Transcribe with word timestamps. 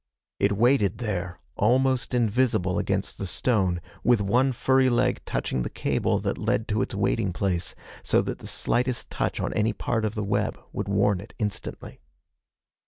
It 0.39 0.53
waited 0.53 0.97
there, 0.97 1.39
almost 1.55 2.15
invisible 2.15 2.79
against 2.79 3.19
the 3.19 3.27
stone, 3.27 3.79
with 4.03 4.19
one 4.19 4.51
furry 4.51 4.89
leg 4.89 5.21
touching 5.25 5.61
the 5.61 5.69
cable 5.69 6.17
that 6.21 6.39
led 6.39 6.67
to 6.69 6.81
its 6.81 6.95
waiting 6.95 7.31
place 7.31 7.75
so 8.01 8.23
that 8.23 8.39
the 8.39 8.47
slightest 8.47 9.11
touch 9.11 9.39
on 9.39 9.53
any 9.53 9.73
part 9.73 10.03
of 10.03 10.15
the 10.15 10.23
web 10.23 10.59
would 10.73 10.87
warn 10.87 11.21
it 11.21 11.35
instantly. 11.37 12.01